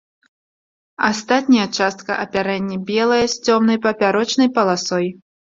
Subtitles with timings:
[1.09, 5.07] Астатняя частка апярэння белая з цёмнай папярочнай паласой.